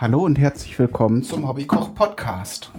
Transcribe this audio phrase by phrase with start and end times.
[0.00, 2.72] Hallo und herzlich willkommen zum Hobbykoch Podcast.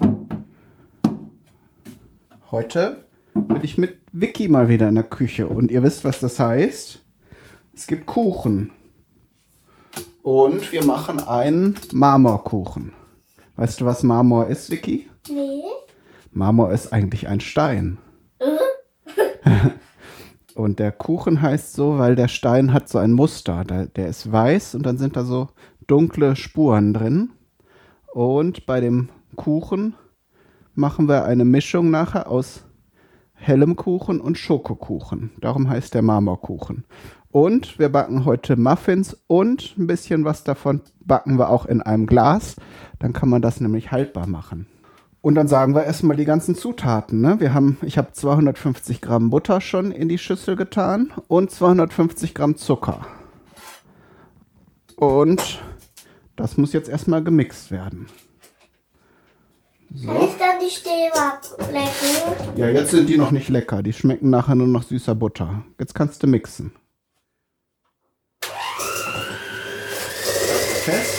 [2.49, 6.39] Heute bin ich mit Vicky mal wieder in der Küche und ihr wisst, was das
[6.39, 7.05] heißt.
[7.75, 8.71] Es gibt Kuchen.
[10.23, 12.91] Und wir machen einen Marmorkuchen.
[13.55, 15.07] Weißt du, was Marmor ist, Vicky?
[15.29, 15.61] Nee.
[16.31, 17.99] Marmor ist eigentlich ein Stein.
[20.55, 23.63] und der Kuchen heißt so, weil der Stein hat so ein Muster.
[23.63, 25.49] Der, der ist weiß und dann sind da so
[25.91, 27.31] dunkle Spuren drin.
[28.13, 29.93] Und bei dem Kuchen
[30.73, 32.63] machen wir eine Mischung nachher aus
[33.33, 35.31] hellem Kuchen und Schokokuchen.
[35.41, 36.85] Darum heißt der Marmorkuchen.
[37.29, 42.05] Und wir backen heute Muffins und ein bisschen was davon backen wir auch in einem
[42.05, 42.55] Glas.
[42.99, 44.67] Dann kann man das nämlich haltbar machen.
[45.21, 47.21] Und dann sagen wir erstmal die ganzen Zutaten.
[47.21, 47.39] Ne?
[47.39, 52.55] Wir haben, ich habe 250 Gramm Butter schon in die Schüssel getan und 250 Gramm
[52.55, 53.05] Zucker.
[54.95, 55.61] Und
[56.41, 58.07] das muss jetzt erstmal gemixt werden.
[60.05, 62.57] Kann ich dann die Stäbe lecken?
[62.57, 63.83] Ja, jetzt sind die noch nicht lecker.
[63.83, 65.63] Die schmecken nachher nur noch süßer Butter.
[65.79, 66.71] Jetzt kannst du mixen.
[70.83, 71.17] Fest.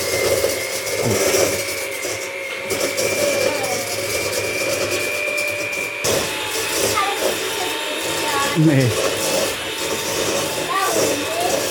[8.56, 8.90] Nee,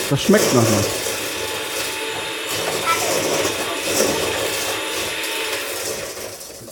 [0.09, 1.10] das schmeckt noch nicht.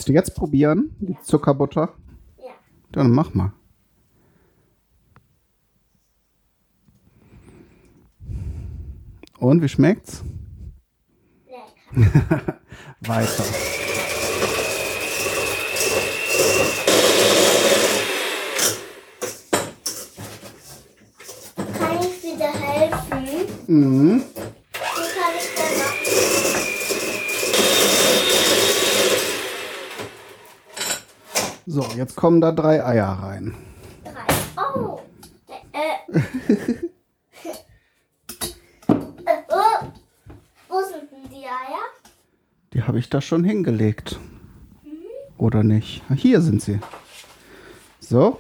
[0.09, 1.93] Du jetzt probieren, die Zuckerbutter?
[2.39, 2.52] Ja.
[2.92, 3.53] Dann mach mal.
[9.37, 10.23] Und wie schmeckt's?
[11.93, 12.59] Lecker.
[13.02, 13.43] Weiter.
[21.77, 23.27] Kann ich wieder helfen?
[23.67, 24.21] Mhm.
[24.21, 26.09] Wie kann ich denn machen?
[31.65, 33.54] So, jetzt kommen da drei Eier rein.
[34.05, 34.64] Drei.
[34.64, 35.02] Oh.
[35.73, 36.14] Äh.
[39.49, 39.86] oh.
[40.70, 41.83] Wo sind denn die Eier?
[42.73, 44.17] Die habe ich da schon hingelegt.
[45.38, 46.02] Oder nicht?
[46.09, 46.80] Ah, Hier sind sie.
[47.99, 48.39] So,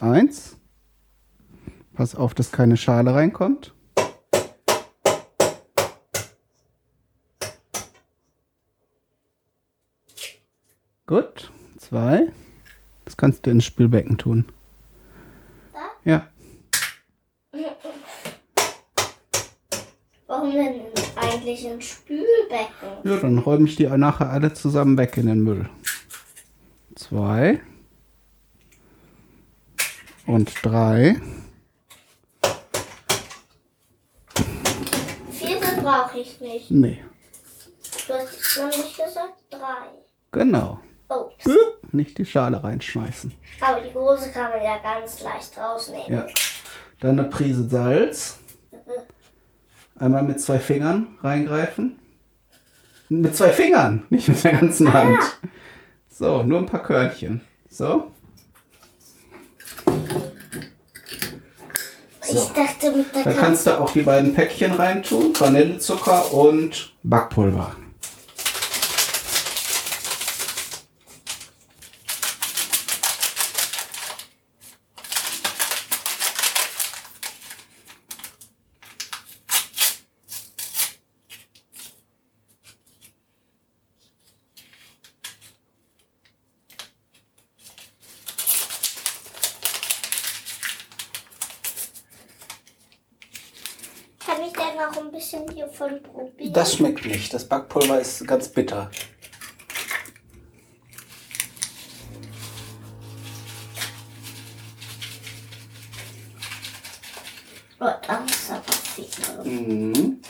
[0.00, 0.56] eins.
[1.94, 3.74] Pass auf, dass keine Schale reinkommt.
[11.06, 12.32] Gut, zwei.
[13.12, 14.46] Das kannst du ins Spülbecken tun.
[15.74, 15.80] Da?
[16.10, 16.28] Ja,
[20.26, 20.80] Warum denn
[21.14, 22.88] eigentlich ein Spülbecken?
[23.04, 25.68] Ja, dann räume ich die nachher alle zusammen weg in den Müll.
[26.94, 27.60] Zwei.
[30.26, 31.20] Und drei.
[35.30, 36.70] Vierte brauche ich nicht.
[36.70, 37.04] Nee,
[38.08, 39.90] Du hast noch nicht gesagt drei.
[40.30, 40.80] genau.
[41.14, 41.30] Oh,
[41.92, 43.32] Nicht die Schale reinschmeißen.
[43.60, 46.10] aber die große kann man ja ganz leicht rausnehmen.
[46.12, 46.26] Ja.
[47.00, 48.38] Dann eine Prise Salz.
[49.98, 51.98] Einmal mit zwei Fingern reingreifen.
[53.08, 55.18] Mit zwei Fingern, nicht mit der ganzen Hand.
[56.08, 57.42] So, nur ein paar Körnchen.
[57.68, 58.10] So.
[62.30, 65.32] Ich dachte mit der Da kannst du auch die beiden Päckchen reintun.
[65.38, 67.76] Vanillezucker und Backpulver.
[94.32, 96.54] Kann ich denn noch ein bisschen hiervon probieren?
[96.54, 97.34] Das schmeckt nicht.
[97.34, 98.90] Das Backpulver ist ganz bitter.
[107.78, 109.44] Oh, da muss aber viel.
[109.44, 110.22] Mhm.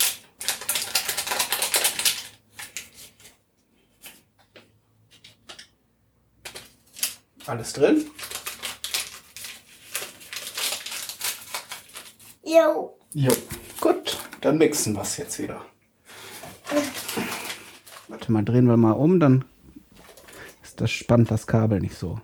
[7.47, 8.11] Alles drin?
[12.43, 12.99] Jo.
[13.13, 13.33] Jo.
[14.43, 15.65] Dann mixen wir es jetzt wieder.
[18.09, 19.45] Warte mal, drehen wir mal um, dann
[20.65, 22.21] ist das spannt das Kabel nicht so.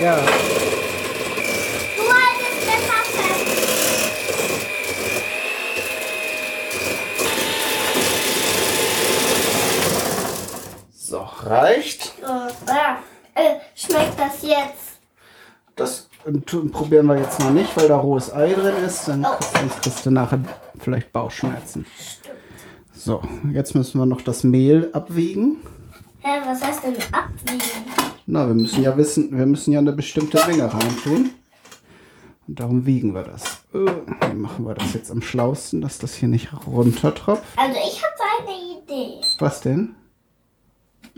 [0.00, 0.18] Ja.
[10.90, 12.14] So, reicht.
[12.22, 13.02] Oh, ja.
[13.34, 15.00] äh, schmeckt das jetzt?
[15.76, 16.08] Das
[16.72, 19.08] probieren wir jetzt noch nicht, weil da rohes Ei drin ist.
[19.08, 19.36] Dann Oh.
[19.80, 20.40] kriegst du nachher
[20.78, 21.86] vielleicht Bauchschmerzen.
[22.94, 23.22] So,
[23.52, 25.56] jetzt müssen wir noch das Mehl abwiegen.
[26.20, 27.62] Hä, was heißt denn abwiegen?
[28.26, 31.30] Na, wir müssen ja wissen, wir müssen ja eine bestimmte Menge reintun.
[32.46, 33.64] Und darum wiegen wir das.
[33.74, 33.86] Äh,
[34.30, 37.42] Wie machen wir das jetzt am schlausten, dass das hier nicht runtertropft?
[37.56, 38.14] Also ich habe
[38.48, 39.20] eine Idee.
[39.38, 39.94] Was denn?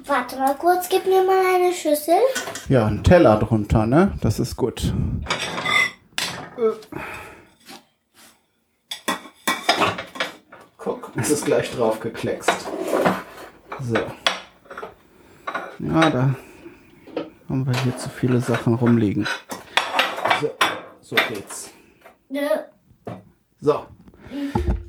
[0.07, 2.19] Warte mal kurz, gib mir mal eine Schüssel.
[2.69, 4.13] Ja, ein Teller drunter, ne?
[4.21, 4.93] Das ist gut.
[10.77, 12.69] Guck, es ist gleich drauf gekleckst.
[13.81, 13.97] So.
[15.79, 16.35] Ja, da
[17.49, 19.27] haben wir hier zu viele Sachen rumliegen.
[20.41, 20.51] So,
[21.01, 21.71] so geht's.
[22.29, 22.47] Nö.
[23.61, 23.87] So.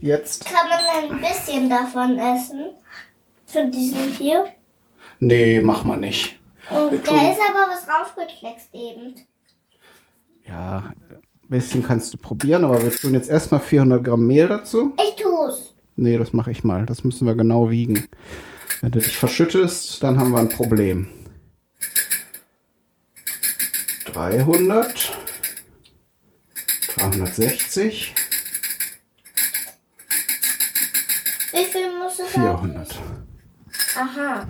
[0.02, 0.46] Jetzt.
[0.46, 2.76] Kann man ein bisschen davon essen?
[3.46, 4.48] Von diesem hier?
[5.20, 6.40] Nee, mach mal nicht.
[6.70, 9.16] Wir da ist aber was draufgekleckst eben.
[10.48, 14.94] Ja, ein bisschen kannst du probieren, aber wir tun jetzt erstmal 400 Gramm Mehl dazu.
[14.98, 15.76] Ich tu's.
[15.96, 16.86] Nee, das mache ich mal.
[16.86, 18.08] Das müssen wir genau wiegen.
[18.82, 21.08] Wenn du dich verschüttest, dann haben wir ein Problem.
[24.06, 25.14] 300.
[26.96, 28.16] 360.
[31.52, 33.00] Wie viel muss es 400.
[33.00, 33.28] haben?
[33.96, 34.48] Aha.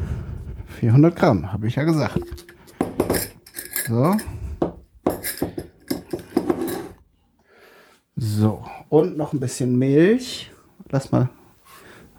[0.76, 2.20] 400 Gramm, habe ich ja gesagt.
[3.88, 4.18] So.
[8.16, 10.52] So, und noch ein bisschen Milch.
[10.90, 11.30] Lass mal.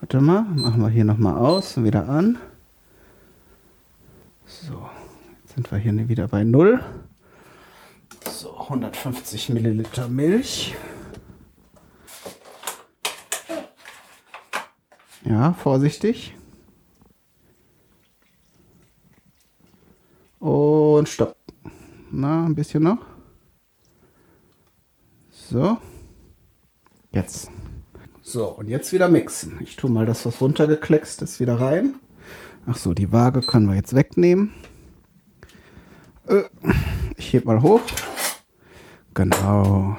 [0.00, 2.38] Warte mal, machen wir hier nochmal aus und wieder an.
[4.46, 4.88] So,
[5.42, 6.80] jetzt sind wir hier wieder bei Null.
[8.30, 10.74] So, 150 Milliliter Milch.
[15.24, 16.34] Ja, vorsichtig.
[20.46, 21.36] Und stopp.
[22.12, 22.98] Na, ein bisschen noch.
[25.28, 25.78] So.
[27.10, 27.50] Jetzt.
[28.22, 29.58] So, und jetzt wieder mixen.
[29.60, 31.96] Ich tue mal das, was runtergekleckst ist, wieder rein.
[32.64, 34.52] Ach so, die Waage können wir jetzt wegnehmen.
[36.28, 36.44] Äh,
[37.16, 37.80] Ich heb mal hoch.
[39.14, 39.96] Genau.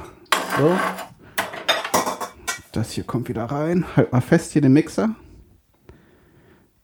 [0.57, 0.79] So.
[2.71, 3.85] Das hier kommt wieder rein.
[3.97, 5.13] Halt mal fest hier den Mixer.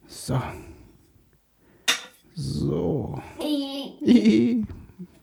[0.06, 0.42] So.
[2.36, 3.22] So.
[3.40, 4.66] Ich Hihi.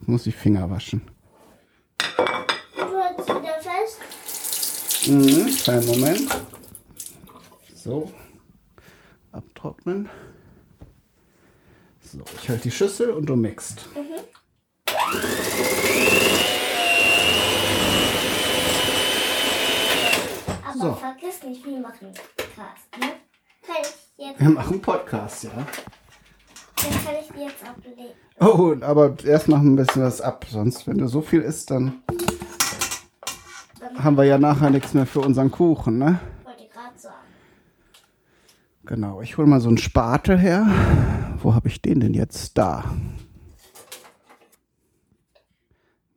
[0.06, 1.02] Muss die Finger waschen.
[1.98, 5.08] tu jetzt wieder fest.
[5.08, 6.28] Mhm, kleinen Moment.
[7.74, 8.10] So.
[9.32, 10.08] Abtrocknen.
[12.02, 13.86] So, ich halte die Schüssel und du mixt.
[20.64, 20.94] Aber So.
[20.94, 23.12] vergiss nicht, wir machen Cast, ne?
[23.66, 25.66] Kann ich jetzt, Wir machen Podcast, ja.
[26.82, 28.14] Dann kann ich die jetzt ablegen.
[28.40, 30.46] Oh, aber erst noch ein bisschen was ab.
[30.48, 32.02] Sonst, wenn du so viel isst, dann
[33.96, 36.20] haben wir ja nachher nichts mehr für unseren Kuchen, ne?
[36.44, 37.16] Wollte gerade sagen.
[38.84, 40.66] Genau, ich hole mal so einen Spatel her.
[41.42, 42.56] Wo habe ich den denn jetzt?
[42.56, 42.84] Da.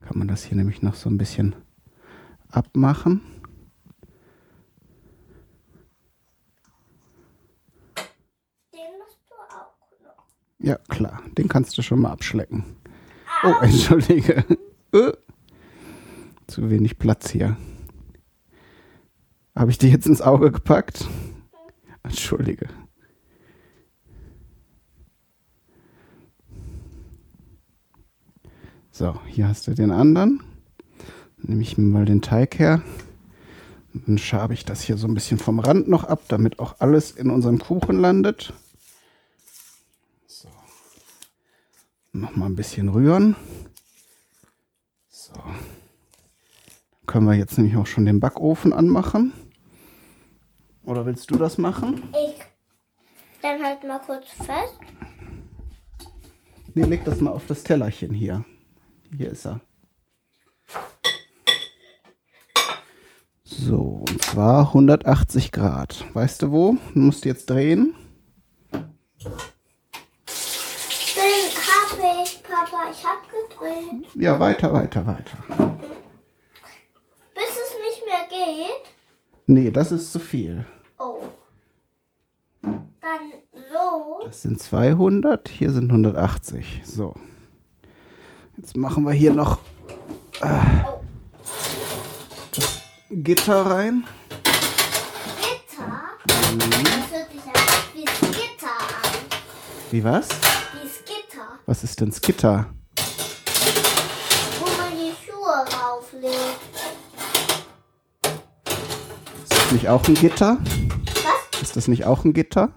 [0.01, 1.55] Kann man das hier nämlich noch so ein bisschen
[2.51, 3.21] abmachen.
[8.73, 10.25] Den machst du auch noch.
[10.63, 12.63] Ja, klar, den kannst du schon mal abschlecken.
[13.43, 14.45] Oh, entschuldige.
[14.93, 15.11] Äh.
[16.47, 17.57] Zu wenig Platz hier.
[19.55, 21.05] Habe ich dir jetzt ins Auge gepackt?
[22.03, 22.69] Entschuldige.
[28.91, 30.41] So, hier hast du den anderen.
[31.41, 32.81] Nehme ich mir mal den Teig her.
[33.93, 37.11] Dann schabe ich das hier so ein bisschen vom Rand noch ab, damit auch alles
[37.11, 38.53] in unserem Kuchen landet.
[42.13, 43.35] Noch mal ein bisschen rühren.
[45.09, 45.33] So.
[47.05, 49.33] Können wir jetzt nämlich auch schon den Backofen anmachen.
[50.83, 52.03] Oder willst du das machen?
[52.11, 52.41] Ich.
[53.41, 54.79] Dann halt mal kurz fest.
[56.75, 58.45] Nee, leg das mal auf das Tellerchen hier.
[59.15, 59.59] Hier ist er.
[63.43, 66.05] So, und zwar 180 Grad.
[66.13, 66.77] Weißt du wo?
[66.93, 67.95] Du musst jetzt drehen.
[68.71, 68.81] Den
[71.61, 72.89] hab ich, Papa.
[72.91, 74.01] Ich hab gedreht.
[74.15, 75.37] Ja, weiter, weiter, weiter.
[77.33, 78.83] Bis es nicht mehr geht.
[79.47, 80.65] Nee, das ist zu viel.
[80.99, 81.23] Oh.
[82.61, 83.33] Dann
[83.71, 84.21] so.
[84.25, 86.81] Das sind 200, hier sind 180.
[86.85, 87.15] So.
[88.57, 89.59] Jetzt machen wir hier noch
[90.41, 91.01] Oh.
[92.55, 94.03] das Gitter rein.
[95.37, 96.01] Gitter.
[96.27, 97.41] Das hört sich
[97.93, 99.11] wie Skitter an.
[99.91, 100.27] Wie was?
[100.29, 101.47] Wie Skitter.
[101.65, 102.67] Was ist denn Skitter?
[104.59, 105.65] Wo man die Schuhe
[109.73, 110.59] nicht auch ein Gitter?
[110.61, 111.61] Was?
[111.61, 112.71] Ist das nicht auch ein Gitter?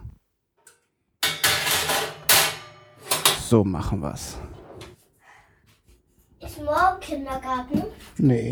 [3.38, 4.38] So machen wir's.
[6.40, 7.82] Ist morgen Kindergarten?
[8.16, 8.50] Nee.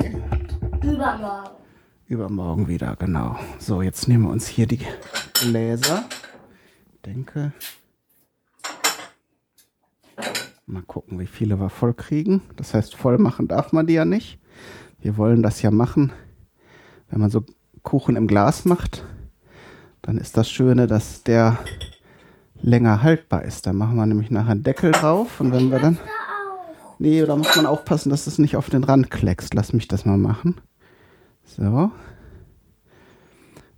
[0.83, 1.51] Übermorgen.
[2.07, 3.39] Übermorgen wieder, genau.
[3.59, 4.81] So, jetzt nehmen wir uns hier die
[5.33, 6.05] Gläser.
[7.07, 7.53] Denke.
[10.67, 12.43] Mal gucken, wie viele wir voll kriegen.
[12.57, 14.39] Das heißt, voll machen darf man die ja nicht.
[15.01, 16.13] Wir wollen das ja machen,
[17.09, 17.45] wenn man so
[17.85, 19.05] Kuchen im Glas macht.
[20.03, 21.59] Dann ist das Schöne, dass der
[22.61, 23.67] länger haltbar ist.
[23.67, 25.99] Da machen wir nämlich nachher einen Deckel drauf und wenn wir dann.
[26.99, 29.55] Nee, da muss man aufpassen, dass es nicht auf den Rand kleckst.
[29.55, 30.61] Lass mich das mal machen.
[31.45, 31.91] So.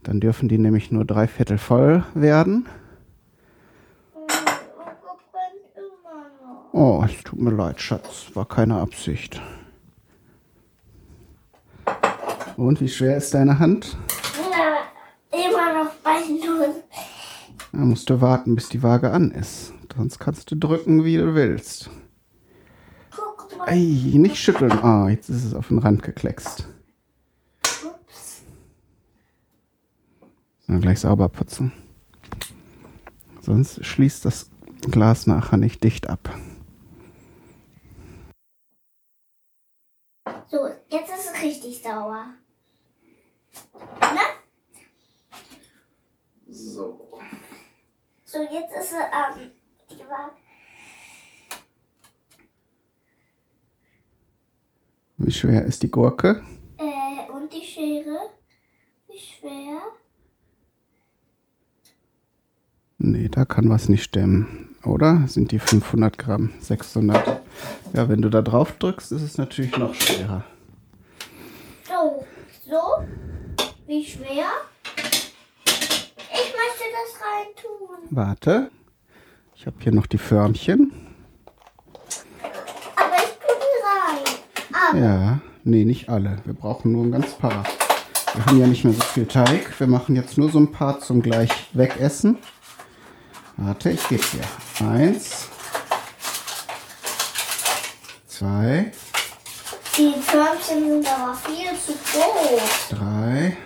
[0.03, 2.67] Dann dürfen die nämlich nur drei Viertel voll werden.
[6.73, 6.99] Oh.
[6.99, 8.27] Oh, es tut mir leid, Schatz.
[8.35, 9.41] War keine Absicht.
[12.57, 13.97] Und wie schwer ist deine Hand?
[14.51, 16.75] Ja, immer noch bei Null.
[17.73, 19.75] Da musst du warten, bis die Waage an ist.
[19.95, 21.91] Sonst kannst du drücken, wie du willst.
[23.15, 23.69] Guck mal.
[23.69, 24.73] Ey, nicht schütteln.
[24.73, 26.69] Ah, jetzt ist es auf den Rand gekleckst.
[27.85, 28.43] Ups.
[30.67, 31.73] Dann gleich sauber putzen.
[33.41, 34.51] Sonst schließt das
[34.91, 36.31] Glas nachher nicht dicht ab.
[40.49, 42.27] So, jetzt ist es richtig sauer.
[44.01, 44.21] Ne?
[46.49, 47.21] So.
[48.25, 49.51] So, jetzt ist es, ähm,
[49.91, 50.31] die war,
[55.19, 56.43] Wie schwer ist die Gurke?
[56.79, 58.31] äh, und die Schere.
[59.09, 59.81] Wie schwer?
[62.99, 64.75] Nee, da kann was nicht stemmen.
[64.85, 65.25] Oder?
[65.27, 66.53] Sind die 500 Gramm?
[66.61, 67.41] 600?
[67.93, 70.45] Ja, wenn du da drauf drückst, ist es natürlich noch schwerer.
[71.89, 72.25] So,
[72.69, 72.81] so.
[73.87, 74.47] Wie schwer?
[75.65, 77.99] Ich möchte das reintun.
[78.11, 78.71] Warte.
[79.55, 80.93] Ich habe hier noch die Förmchen.
[82.97, 84.91] Aber ich tue die rein.
[84.91, 86.39] Aber, Ja, nee, nicht alle.
[86.45, 87.65] Wir brauchen nur ein ganz paar.
[88.35, 89.79] Wir haben ja nicht mehr so viel Teig.
[89.79, 92.39] Wir machen jetzt nur so ein paar zum gleich wegessen.
[93.57, 94.87] Warte, ich gebe dir.
[94.87, 95.49] Eins.
[98.27, 98.93] Zwei.
[99.97, 102.89] die Förmchen sind aber viel zu groß.
[102.91, 103.57] Drei.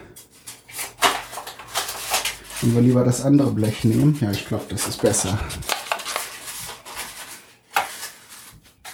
[2.63, 4.19] Wollen wir lieber das andere Blech nehmen?
[4.21, 5.39] Ja, ich glaube, das ist besser.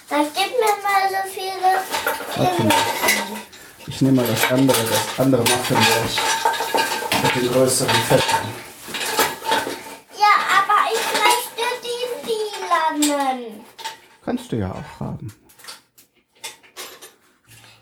[0.09, 1.71] Dann gib mir mal so viele.
[2.65, 2.73] Mal.
[3.89, 6.21] Ich nehme mal das andere, das andere Muffinblech.
[7.25, 8.49] Mit den größeren Fetten.
[10.17, 12.05] Ja, aber ich möchte die
[13.03, 13.65] lilanen.
[14.25, 15.35] Kannst du ja auch haben.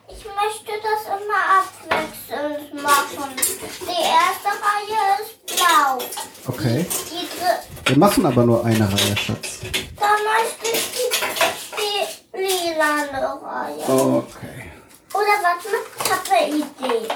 [0.09, 3.37] Ich möchte das immer abwechselnd machen.
[3.37, 5.34] Die erste Reihe ist
[5.64, 5.99] blau.
[6.47, 6.87] Okay.
[7.11, 9.61] Die Wir machen aber nur eine Reihe, Schatz.
[9.99, 13.88] dann möchte ich die, die lilane Reihe.
[13.88, 14.71] Okay.
[15.12, 17.09] Oder warte mal, ich habe eine Idee.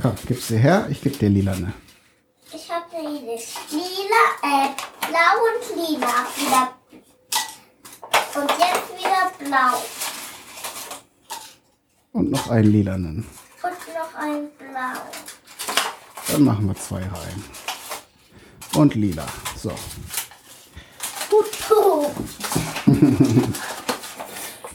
[0.00, 0.86] Komm, gib sie her.
[0.90, 1.72] Ich gebe dir lilane.
[2.52, 3.40] Ich habe eine Idee.
[3.70, 4.68] Lila, äh,
[5.08, 6.14] blau und lila.
[6.36, 6.72] Wieder.
[8.40, 9.82] Und jetzt wieder blau.
[12.12, 13.26] Und noch einen lilanen.
[13.62, 15.00] Und noch ein blau.
[16.36, 17.44] Dann machen wir zwei Reihen.
[18.74, 19.24] Und lila.
[19.56, 19.72] So.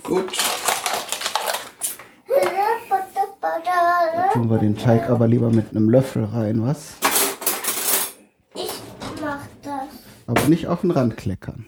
[0.01, 0.39] Gut.
[4.33, 6.95] Tun wir den Teig aber lieber mit einem Löffel rein, was?
[8.55, 8.81] Ich
[9.21, 9.87] mach das.
[10.25, 11.67] Aber nicht auf den Rand kleckern.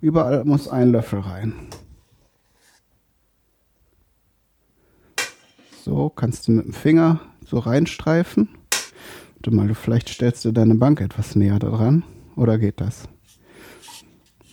[0.00, 1.68] Überall muss ein Löffel rein.
[5.84, 8.57] So, kannst du mit dem Finger so reinstreifen.
[9.38, 12.02] Warte mal, du vielleicht stellst du deine Bank etwas näher daran.
[12.34, 13.04] Oder geht das?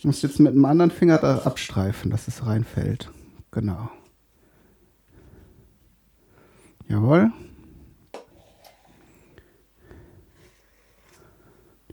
[0.00, 3.10] Du musst jetzt mit dem anderen Finger da abstreifen, dass es reinfällt.
[3.50, 3.90] Genau.
[6.88, 7.32] Jawohl.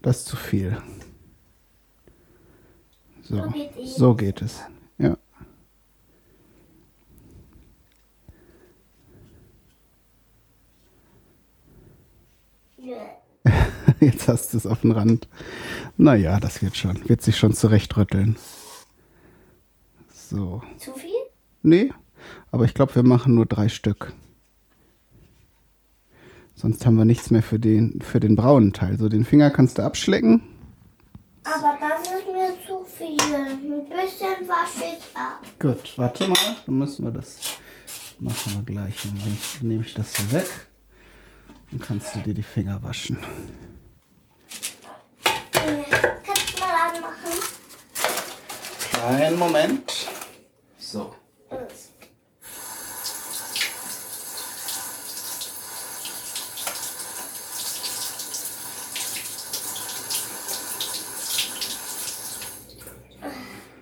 [0.04, 0.78] Das ist zu viel.
[3.24, 3.96] So, So geht es.
[3.96, 4.62] so geht es.
[5.00, 5.10] Ja.
[5.10, 5.16] Nö.
[14.00, 15.28] Jetzt hast du es auf den Rand.
[15.98, 17.08] Naja, das wird schon.
[17.10, 18.36] Wird sich schon zurechtrütteln.
[20.14, 20.62] So.
[20.78, 21.10] Zu viel?
[21.62, 21.92] Nee,
[22.52, 24.14] aber ich glaube, wir machen nur drei Stück.
[26.56, 28.98] Sonst haben wir nichts mehr für den, für den braunen Teil.
[28.98, 30.42] So, den Finger kannst du abschlecken.
[31.44, 33.36] Aber das ist mir zu viel.
[33.36, 35.42] Ein bisschen wasche ich ab.
[35.60, 36.38] Gut, warte mal.
[36.66, 37.38] Dann müssen wir das
[38.20, 38.96] machen wir gleich.
[39.04, 40.48] Dann nehme ich- nehme ich das hier weg.
[41.74, 43.18] Dann kannst du dir die Finger waschen.
[45.24, 47.40] Kannst du mal anmachen?
[48.92, 50.08] Kleinen Moment.
[50.78, 51.16] So.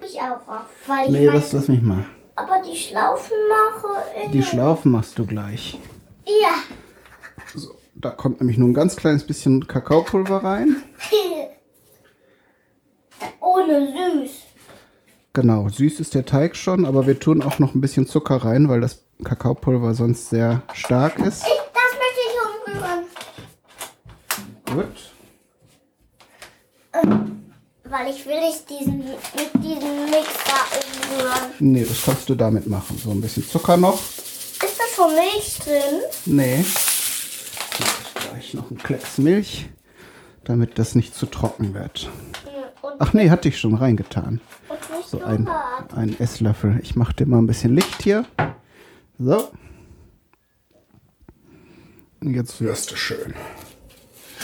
[0.03, 2.05] Ich auch auf, weil ich Nee, weiß, das lass mich mal.
[2.35, 4.31] aber die Schlaufen mache ich.
[4.31, 5.79] Die Schlaufen machst du gleich.
[6.25, 6.55] Ja.
[8.01, 10.77] Da kommt nämlich nur ein ganz kleines bisschen Kakaopulver rein.
[13.39, 14.31] Ohne süß.
[15.33, 18.69] Genau, süß ist der Teig schon, aber wir tun auch noch ein bisschen Zucker rein,
[18.69, 21.43] weil das Kakaopulver sonst sehr stark ist.
[21.43, 22.33] Ich, das möchte ich
[22.73, 23.05] umrühren.
[24.65, 25.11] Gut.
[27.83, 31.51] Weil ich will nicht diesen, mit diesem Mixer umrühren.
[31.59, 32.97] Nee, das kannst du damit machen.
[32.97, 33.93] So ein bisschen Zucker noch.
[33.93, 36.01] Ist da schon Milch drin?
[36.25, 36.65] Nee.
[38.15, 39.69] Gleich noch ein Klecks Milch,
[40.43, 42.09] damit das nicht zu trocken wird.
[42.99, 44.41] Ach nee, hatte ich schon reingetan.
[45.05, 45.49] So ein,
[45.95, 46.79] ein Esslöffel.
[46.83, 48.25] Ich mache dir mal ein bisschen Licht hier.
[49.19, 49.51] So.
[52.21, 53.33] Und Jetzt wirst du schön.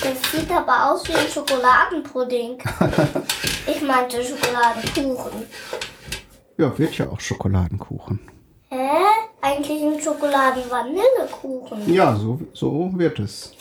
[0.01, 2.57] Das sieht aber aus wie ein Schokoladenpudding.
[3.67, 5.43] ich meinte Schokoladenkuchen.
[6.57, 8.19] Ja, wird ja auch Schokoladenkuchen.
[8.69, 8.75] Hä?
[9.47, 11.93] Eigentlich ein Schokoladen-Vanillekuchen.
[11.93, 13.53] Ja, so, so wird es.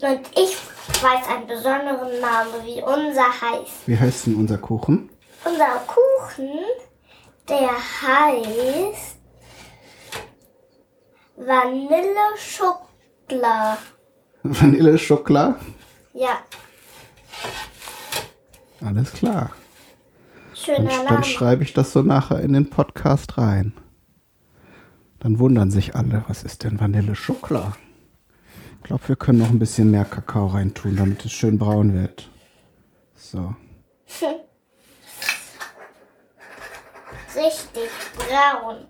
[0.00, 0.56] Und ich
[1.02, 3.86] weiß einen besonderen Namen, wie unser heißt.
[3.86, 5.10] Wie heißt denn unser Kuchen?
[5.44, 6.50] Unser Kuchen,
[7.48, 9.16] der heißt
[11.36, 13.78] Vanille-Schokolade.
[14.42, 15.54] Vanille Schokolade?
[16.14, 16.38] Ja,
[18.84, 19.52] Alles klar.
[19.52, 21.24] Dann, schöner dann Name.
[21.24, 23.72] schreibe ich das so nachher in den Podcast rein.
[25.22, 27.76] Dann wundern sich alle, was ist denn Vanille Schokolade?
[28.78, 32.28] Ich glaube, wir können noch ein bisschen mehr Kakao reintun, damit es schön braun wird.
[33.14, 33.54] So.
[37.36, 38.88] Richtig braun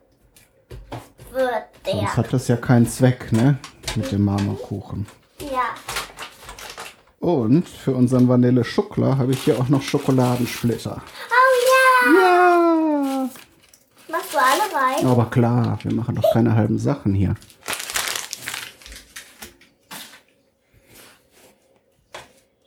[1.33, 1.93] wird der.
[1.93, 3.59] Sonst hat das ja keinen Zweck, ne?
[3.95, 5.07] Mit dem Marmorkuchen.
[5.39, 5.75] Ja.
[7.21, 11.03] Und für unseren Vanille Schokolade habe ich hier auch noch Schokoladensplitter.
[11.29, 12.21] Oh ja.
[12.21, 13.29] Ja!
[14.09, 15.07] Machst du alle rein?
[15.07, 17.35] Aber klar, wir machen doch keine halben Sachen hier.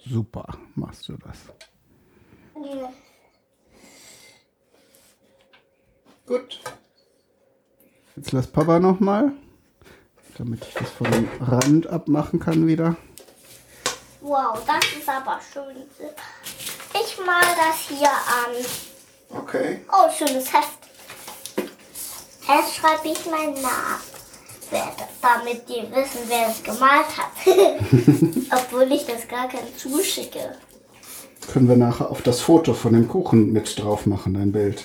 [0.07, 1.37] Super, machst du das.
[2.55, 2.89] Ja.
[6.25, 6.61] Gut.
[8.15, 9.31] Jetzt lass Papa noch mal,
[10.37, 12.95] damit ich das von dem Rand abmachen kann wieder.
[14.21, 15.75] Wow, das ist aber schön.
[16.93, 18.55] Ich mal das hier an.
[19.29, 19.85] Okay.
[19.91, 20.84] Oh, schönes Heft.
[22.47, 24.01] Jetzt schreibe ich meinen Namen,
[25.21, 27.31] damit die wissen, wer es gemalt hat.
[28.51, 30.55] Obwohl ich das gar keinen zuschicke.
[31.51, 34.83] Können wir nachher auf das Foto von dem Kuchen mit drauf machen, dein Bild.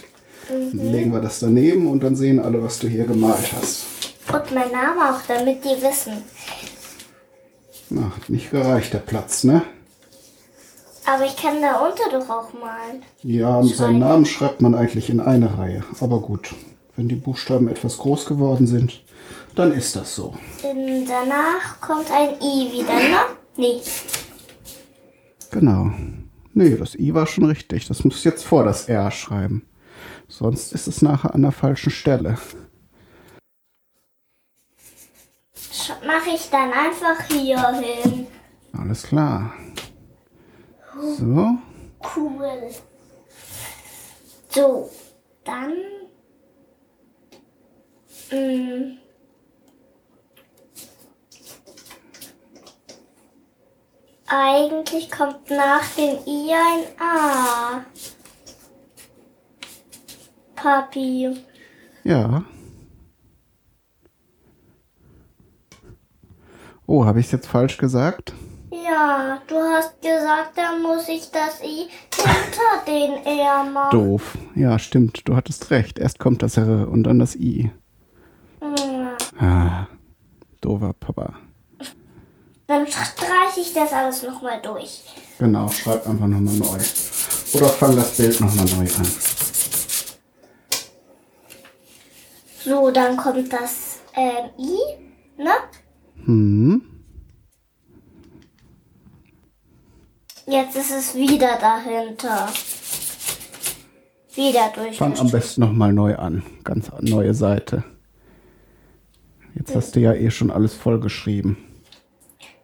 [0.49, 3.85] Dann legen wir das daneben und dann sehen alle, was du hier gemalt hast.
[4.33, 6.25] Und mein Name auch, damit die wissen.
[7.91, 9.63] Na, hat nicht gereicht, der Platz, ne?
[11.07, 13.03] Aber ich kann da unter doch auch malen.
[13.23, 15.83] Ja, seinen Namen schreibt man eigentlich in eine Reihe.
[16.01, 16.55] Aber gut,
[17.01, 19.03] wenn die Buchstaben etwas groß geworden sind,
[19.55, 20.35] dann ist das so.
[20.63, 23.21] Und danach kommt ein I wieder, ne?
[23.57, 23.81] Nee.
[25.51, 25.91] Genau.
[26.53, 27.89] Nee, das I war schon richtig.
[27.89, 29.67] Das muss jetzt vor das R schreiben.
[30.29, 32.37] Sonst ist es nachher an der falschen Stelle.
[36.07, 38.27] Mache ich dann einfach hier hin.
[38.75, 39.55] Alles klar.
[41.17, 41.57] So.
[42.15, 42.71] Cool.
[44.51, 44.91] So,
[45.45, 46.00] dann.
[48.33, 48.99] Mm,
[54.29, 57.85] eigentlich kommt nach dem I ein A.
[60.55, 61.37] Papi.
[62.05, 62.45] Ja.
[66.87, 68.35] Oh, habe ich es jetzt falsch gesagt?
[68.73, 73.91] Ja, du hast gesagt, dann muss ich das I hinter den R machen.
[73.99, 74.39] Doof.
[74.55, 75.27] Ja, stimmt.
[75.29, 75.99] Du hattest recht.
[75.99, 77.71] Erst kommt das R und dann das I.
[78.61, 79.87] Mm, Ah,
[80.81, 81.35] doofer Papa.
[82.67, 85.03] Dann streiche ich das alles nochmal durch.
[85.39, 86.79] Genau, schreib einfach nochmal neu.
[87.55, 89.07] Oder fang das Bild nochmal neu an.
[92.65, 95.51] So, dann kommt das ähm, I, ne?
[96.25, 96.83] Hm.
[100.47, 102.49] Jetzt ist es wieder dahinter.
[104.35, 104.97] Wieder durch.
[104.97, 106.45] Fang am besten nochmal neu an.
[106.63, 107.83] Ganz neue Seite.
[109.55, 111.57] Jetzt hast du ja eh schon alles vollgeschrieben.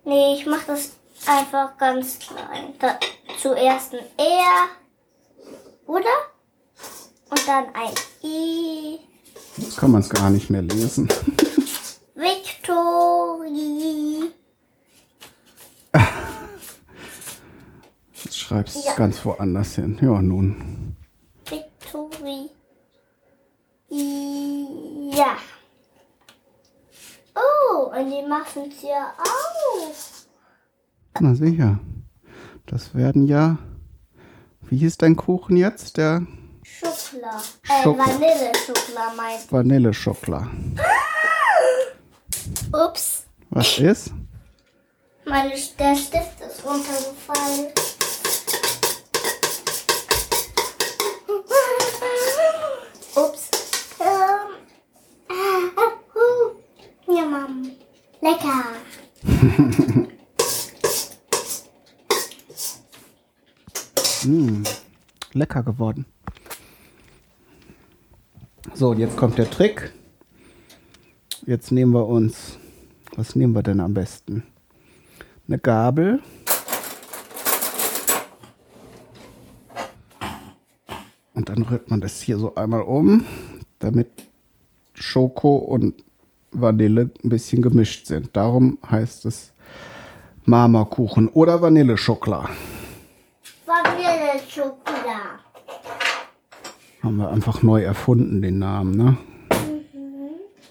[0.05, 0.93] Nee, ich mache das
[1.27, 2.75] einfach ganz klein.
[2.79, 2.99] Da,
[3.41, 4.69] zuerst ein R,
[5.87, 6.05] oder?
[7.31, 8.99] Und dann ein I.
[9.57, 11.09] Jetzt kann man es gar nicht mehr lesen.
[12.15, 14.31] Victory.
[18.25, 18.95] Jetzt schreibst du es Ja.
[18.95, 19.99] ganz woanders hin.
[20.01, 20.97] Ja, nun.
[21.49, 22.51] Victory.
[23.91, 25.37] Ja.
[27.79, 30.27] Oh, und die machen es ja auf.
[31.21, 31.79] Na sicher.
[32.67, 33.59] Das werden ja.
[34.63, 35.97] Wie hieß dein Kuchen jetzt?
[35.99, 36.27] Der
[36.63, 37.43] Schokolade.
[37.69, 39.53] Äh, Schoko- Vanilleschokolade meint.
[39.53, 40.51] Vanilleschokolade.
[42.73, 43.25] Ups.
[43.51, 44.11] Was ist?
[45.27, 47.67] Meine, der Stift ist runtergefallen.
[59.57, 60.13] Lecker.
[65.33, 66.07] Lecker geworden.
[68.75, 69.93] So, und jetzt kommt der Trick.
[71.47, 72.59] Jetzt nehmen wir uns.
[73.15, 74.43] Was nehmen wir denn am besten?
[75.49, 76.21] Eine Gabel.
[81.35, 83.25] Und dann rührt man das hier so einmal um,
[83.79, 84.09] damit
[84.95, 86.03] Schoko und
[86.53, 88.37] Vanille ein bisschen gemischt sind.
[88.37, 89.53] Darum heißt es
[90.45, 92.51] Marmorkuchen oder Vanilleschokolade.
[93.65, 95.41] Vanilleschokolade.
[97.03, 99.17] Haben wir einfach neu erfunden, den Namen, ne?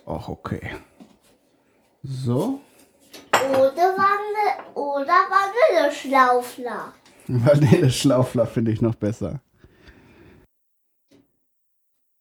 [0.06, 0.76] Ach, okay.
[2.04, 2.60] So.
[3.34, 6.94] Oder Vanille, oder Vanilleschlaufler.
[7.28, 9.40] Vanilleschlaufler finde ich noch besser.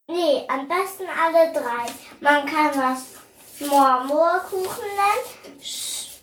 [0.09, 1.91] Nee, am besten alle drei.
[2.21, 3.24] Man kann das
[3.61, 4.85] Marmorkuchen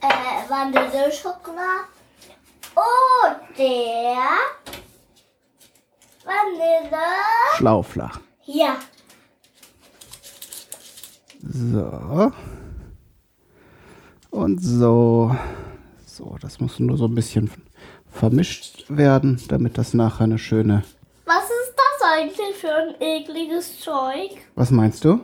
[0.02, 1.88] äh, Vanilleschokolade
[2.76, 4.18] und der
[6.24, 7.02] Vanille.
[7.56, 8.12] Schlaufler.
[8.46, 8.76] Ja,
[11.44, 12.32] So.
[14.30, 15.36] Und so.
[16.06, 17.50] So, das muss nur so ein bisschen
[18.12, 20.84] vermischt werden, damit das nachher eine schöne.
[21.26, 24.32] was ist das eigentlich für ein ekliges Zeug?
[24.56, 25.22] Was meinst du?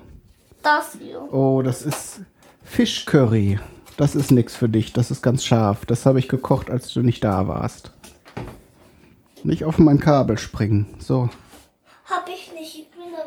[0.63, 1.21] Das hier.
[1.33, 2.21] Oh, das ist
[2.63, 3.59] Fischcurry.
[3.95, 4.93] Das ist nichts für dich.
[4.93, 5.85] Das ist ganz scharf.
[5.85, 7.91] Das habe ich gekocht, als du nicht da warst.
[9.43, 10.85] Nicht auf mein Kabel springen.
[10.99, 11.29] So.
[12.05, 13.23] Hab ich nicht, ich bin da.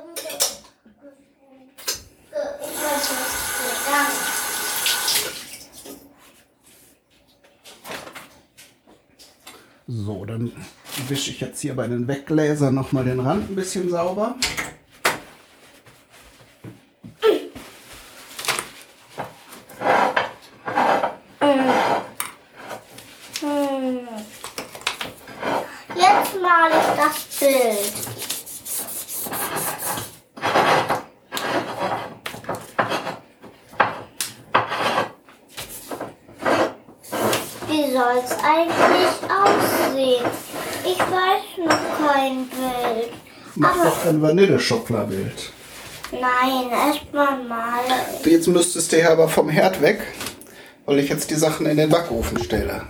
[9.92, 10.52] So, dann
[11.08, 14.36] wische ich jetzt hier bei den Weggläsern nochmal den Rand ein bisschen sauber.
[23.40, 24.08] Hm.
[25.96, 27.92] Jetzt male ich das Bild.
[37.66, 40.26] Wie soll es eigentlich aussehen?
[40.84, 43.12] Ich weiß noch kein Bild.
[43.54, 45.52] Mach Aber doch ein Vanilleschokoladbild.
[46.12, 47.94] nein, erstmal male.
[48.24, 50.00] Jetzt müsstest du hier aber vom Herd weg,
[50.86, 52.82] weil ich jetzt die Sachen in den Backofen stelle.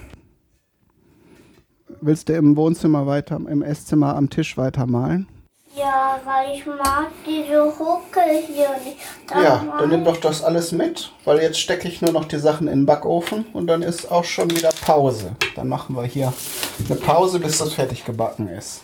[2.01, 5.29] Willst du im Wohnzimmer weiter, im Esszimmer am Tisch weitermalen?
[5.77, 8.97] Ja, weil ich mag diese Hucke hier nicht.
[9.29, 12.39] Da Ja, dann nimm doch das alles mit, weil jetzt stecke ich nur noch die
[12.39, 15.37] Sachen in den Backofen und dann ist auch schon wieder Pause.
[15.55, 16.33] Dann machen wir hier
[16.89, 18.83] eine Pause, bis das fertig gebacken ist.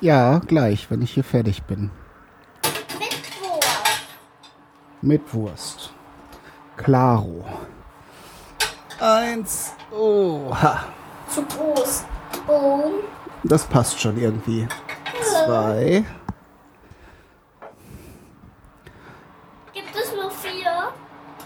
[0.00, 1.90] Ja, gleich, wenn ich hier fertig bin.
[3.00, 4.06] Mit Wurst.
[5.02, 5.92] Mit Wurst.
[6.76, 7.44] Claro.
[9.00, 9.72] Eins.
[9.90, 10.84] Oha.
[11.28, 12.04] Zu groß.
[12.46, 12.92] Boom.
[13.42, 14.68] Das passt schon irgendwie.
[15.20, 16.04] Zwei.
[19.72, 20.92] Gibt es nur vier?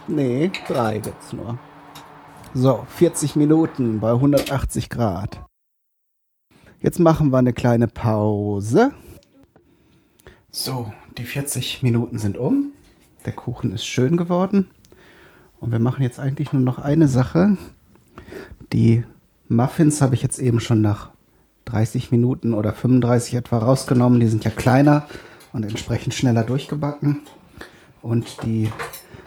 [0.06, 1.58] Nee, drei gibt's nur.
[2.52, 5.40] So, 40 Minuten bei 180 Grad.
[6.82, 8.90] Jetzt machen wir eine kleine Pause.
[10.50, 12.72] So, die 40 Minuten sind um.
[13.24, 14.68] Der Kuchen ist schön geworden.
[15.60, 17.56] Und wir machen jetzt eigentlich nur noch eine Sache.
[18.72, 19.04] Die
[19.48, 21.10] Muffins habe ich jetzt eben schon nach
[21.66, 24.18] 30 Minuten oder 35 etwa rausgenommen.
[24.18, 25.06] Die sind ja kleiner
[25.52, 27.20] und entsprechend schneller durchgebacken.
[28.02, 28.72] Und die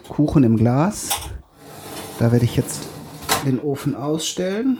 [0.09, 1.09] Kuchen im Glas,
[2.19, 2.89] da werde ich jetzt
[3.45, 4.79] den Ofen ausstellen.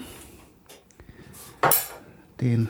[2.42, 2.70] Den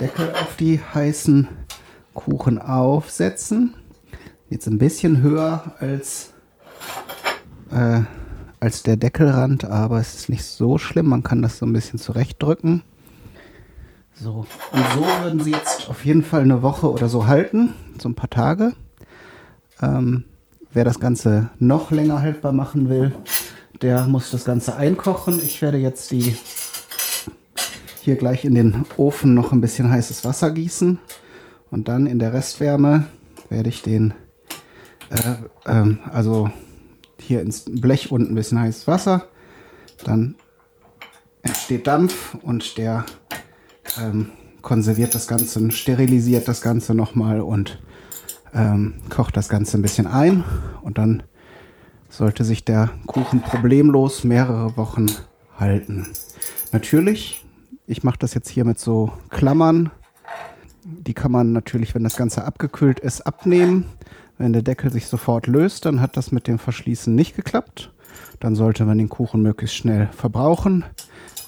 [0.00, 1.48] Deckel auf die heißen
[2.14, 3.74] Kuchen aufsetzen.
[4.48, 6.32] Jetzt ein bisschen höher als,
[7.70, 8.02] äh,
[8.60, 11.06] als der Deckelrand, aber es ist nicht so schlimm.
[11.08, 12.82] Man kann das so ein bisschen zurechtdrücken.
[14.14, 18.08] So, und so würden sie jetzt auf jeden Fall eine Woche oder so halten, so
[18.08, 18.72] ein paar Tage.
[19.80, 20.24] Ähm,
[20.72, 23.14] wer das Ganze noch länger haltbar machen will,
[23.80, 25.38] der muss das Ganze einkochen.
[25.40, 26.36] Ich werde jetzt die
[28.08, 30.98] hier gleich in den Ofen noch ein bisschen heißes Wasser gießen.
[31.70, 33.04] Und dann in der Restwärme
[33.50, 34.14] werde ich den,
[35.10, 35.34] äh,
[35.66, 36.50] ähm, also
[37.20, 39.26] hier ins Blech unten ein bisschen heißes Wasser,
[40.04, 40.36] dann
[41.42, 43.04] entsteht Dampf und der
[44.00, 44.30] ähm,
[44.62, 47.78] konserviert das Ganze, und sterilisiert das Ganze nochmal und
[48.54, 50.44] ähm, kocht das Ganze ein bisschen ein.
[50.80, 51.24] Und dann
[52.08, 55.08] sollte sich der Kuchen problemlos mehrere Wochen
[55.58, 56.06] halten.
[56.72, 57.44] Natürlich,
[57.88, 59.90] ich mache das jetzt hier mit so Klammern.
[60.84, 63.86] Die kann man natürlich, wenn das Ganze abgekühlt ist, abnehmen.
[64.38, 67.92] Wenn der Deckel sich sofort löst, dann hat das mit dem Verschließen nicht geklappt.
[68.38, 70.84] Dann sollte man den Kuchen möglichst schnell verbrauchen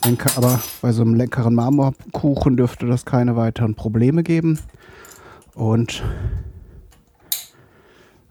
[0.04, 4.58] denke aber, bei so einem leckeren Marmorkuchen dürfte das keine weiteren Probleme geben.
[5.54, 6.02] Und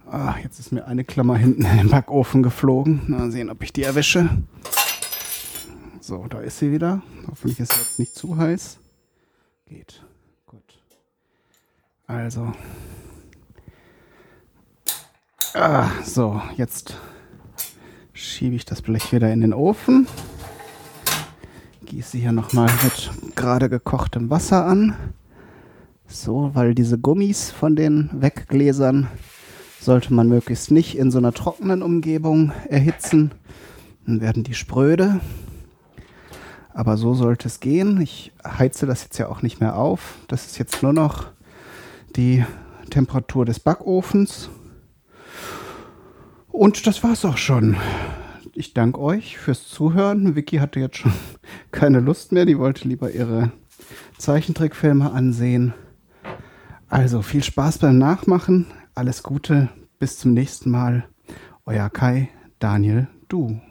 [0.10, 3.02] ah, jetzt ist mir eine Klammer hinten in den Backofen geflogen.
[3.08, 4.30] Mal sehen, ob ich die erwische.
[6.10, 7.04] So, da ist sie wieder.
[7.28, 8.80] Hoffentlich ist sie jetzt nicht zu heiß.
[9.68, 10.04] Geht.
[10.48, 10.82] Gut.
[12.08, 12.52] Also.
[15.54, 16.98] Ah, so, jetzt
[18.12, 20.08] schiebe ich das Blech wieder in den Ofen
[21.86, 24.96] gieße hier nochmal mit gerade gekochtem Wasser an.
[26.08, 29.08] So, weil diese Gummis von den Weggläsern
[29.80, 33.32] sollte man möglichst nicht in so einer trockenen Umgebung erhitzen.
[34.08, 35.20] Dann werden die spröde.
[36.74, 38.00] Aber so sollte es gehen.
[38.00, 40.16] Ich heize das jetzt ja auch nicht mehr auf.
[40.28, 41.26] Das ist jetzt nur noch
[42.16, 42.46] die
[42.90, 44.50] Temperatur des Backofens.
[46.48, 47.76] Und das war's auch schon
[48.60, 50.36] ich danke euch fürs Zuhören.
[50.36, 51.14] Vicky hatte jetzt schon
[51.72, 52.46] keine Lust mehr.
[52.46, 53.54] Die wollte lieber ihre
[54.18, 55.74] Zeichentrickfilme ansehen.
[56.90, 58.68] Also viel Spaß beim Nachmachen.
[58.96, 59.70] Alles Gute.
[59.98, 61.06] Bis zum nächsten Mal.
[61.66, 62.30] Euer Kai,
[62.60, 63.62] Daniel, du.